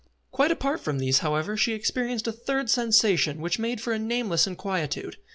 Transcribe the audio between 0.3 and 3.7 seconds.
Quite apart from these, however, she experienced a third sensation which